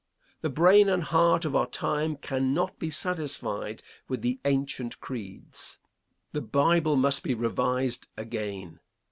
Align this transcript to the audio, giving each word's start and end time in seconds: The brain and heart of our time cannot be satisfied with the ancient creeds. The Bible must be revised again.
The 0.41 0.49
brain 0.49 0.89
and 0.89 1.03
heart 1.03 1.45
of 1.45 1.55
our 1.55 1.67
time 1.67 2.15
cannot 2.15 2.79
be 2.79 2.89
satisfied 2.89 3.83
with 4.07 4.23
the 4.23 4.39
ancient 4.45 4.99
creeds. 4.99 5.77
The 6.31 6.41
Bible 6.41 6.95
must 6.95 7.21
be 7.21 7.35
revised 7.35 8.07
again. 8.17 8.79